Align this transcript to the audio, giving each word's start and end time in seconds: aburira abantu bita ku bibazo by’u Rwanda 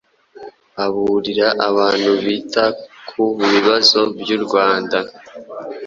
aburira 0.85 1.47
abantu 1.69 2.11
bita 2.23 2.65
ku 3.07 3.23
bibazo 3.51 3.99
by’u 4.19 4.39
Rwanda 4.45 4.97